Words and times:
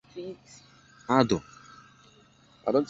adụ 1.17 1.37